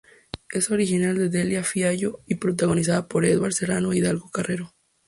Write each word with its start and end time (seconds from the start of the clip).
Es 0.51 0.71
original 0.71 1.15
de 1.15 1.29
Delia 1.29 1.63
Fiallo 1.63 2.21
y 2.25 2.33
protagonizada 2.33 3.07
por 3.07 3.23
Eduardo 3.23 3.51
Serrano 3.55 3.93
e 3.93 3.97
Hilda 3.97 4.15
Carrero. 4.33 4.73